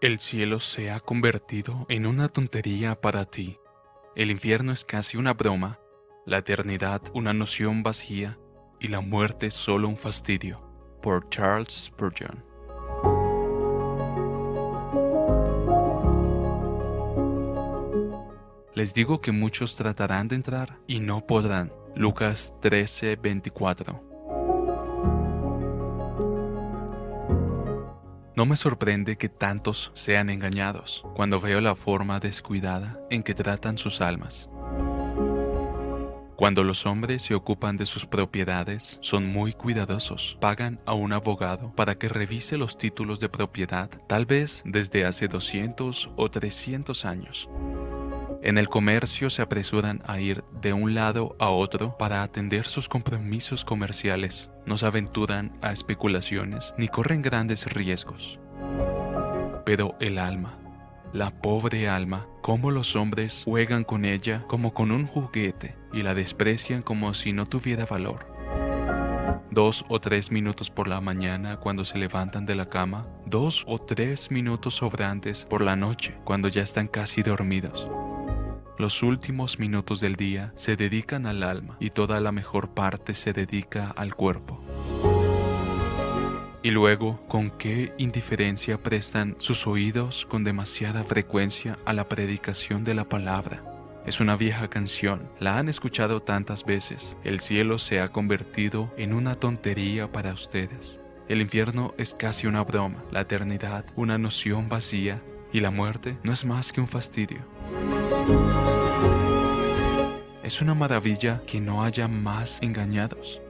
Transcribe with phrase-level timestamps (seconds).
[0.00, 3.58] El cielo se ha convertido en una tontería para ti.
[4.14, 5.80] El infierno es casi una broma,
[6.24, 8.38] la eternidad una noción vacía
[8.78, 10.56] y la muerte solo un fastidio.
[11.02, 12.44] Por Charles Spurgeon.
[18.76, 21.72] Les digo que muchos tratarán de entrar y no podrán.
[21.96, 24.07] Lucas 13:24
[28.38, 33.78] No me sorprende que tantos sean engañados cuando veo la forma descuidada en que tratan
[33.78, 34.48] sus almas.
[36.36, 40.38] Cuando los hombres se ocupan de sus propiedades, son muy cuidadosos.
[40.40, 45.26] Pagan a un abogado para que revise los títulos de propiedad, tal vez desde hace
[45.26, 47.48] 200 o 300 años.
[48.40, 52.88] En el comercio se apresuran a ir de un lado a otro para atender sus
[52.88, 58.38] compromisos comerciales, no se aventuran a especulaciones ni corren grandes riesgos.
[59.66, 60.56] Pero el alma,
[61.12, 66.14] la pobre alma, cómo los hombres juegan con ella como con un juguete y la
[66.14, 68.32] desprecian como si no tuviera valor.
[69.50, 73.80] Dos o tres minutos por la mañana cuando se levantan de la cama, dos o
[73.80, 77.88] tres minutos sobrantes por la noche cuando ya están casi dormidos.
[78.78, 83.32] Los últimos minutos del día se dedican al alma y toda la mejor parte se
[83.32, 84.62] dedica al cuerpo.
[86.62, 92.94] Y luego, con qué indiferencia prestan sus oídos con demasiada frecuencia a la predicación de
[92.94, 93.64] la palabra.
[94.06, 97.16] Es una vieja canción, la han escuchado tantas veces.
[97.24, 101.00] El cielo se ha convertido en una tontería para ustedes.
[101.26, 105.20] El infierno es casi una broma, la eternidad una noción vacía
[105.52, 107.38] y la muerte no es más que un fastidio.
[110.42, 113.42] Es una maravilla que no haya más engañados.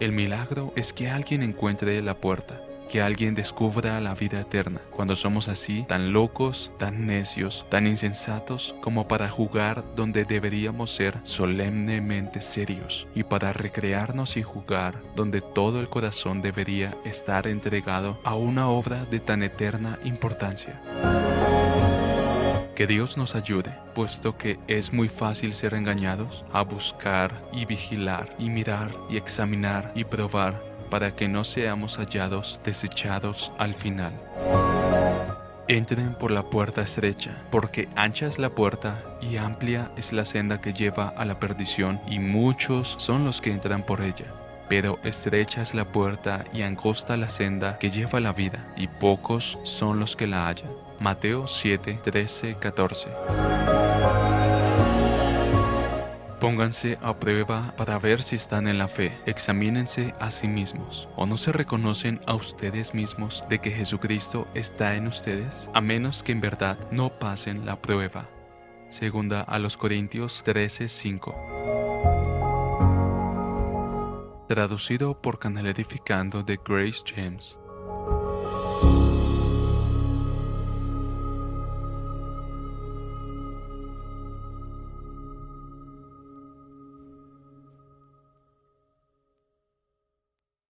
[0.00, 5.16] El milagro es que alguien encuentre la puerta, que alguien descubra la vida eterna, cuando
[5.16, 12.40] somos así, tan locos, tan necios, tan insensatos, como para jugar donde deberíamos ser solemnemente
[12.40, 18.68] serios, y para recrearnos y jugar donde todo el corazón debería estar entregado a una
[18.68, 20.80] obra de tan eterna importancia.
[22.74, 28.34] Que Dios nos ayude, puesto que es muy fácil ser engañados, a buscar y vigilar
[28.36, 34.12] y mirar y examinar y probar para que no seamos hallados desechados al final.
[35.66, 40.60] Entren por la puerta estrecha, porque ancha es la puerta y amplia es la senda
[40.60, 44.26] que lleva a la perdición, y muchos son los que entran por ella.
[44.68, 48.88] Pero estrecha es la puerta y angosta la senda que lleva a la vida, y
[48.88, 50.70] pocos son los que la hallan.
[51.00, 53.63] Mateo 7, 13, 14.
[56.44, 59.18] Pónganse a prueba para ver si están en la fe.
[59.24, 61.08] Examínense a sí mismos.
[61.16, 65.70] ¿O no se reconocen a ustedes mismos de que Jesucristo está en ustedes?
[65.72, 68.28] A menos que en verdad no pasen la prueba.
[68.88, 71.34] Segunda a los Corintios 13, 5.
[74.46, 77.58] Traducido por Canal Edificando de Grace James.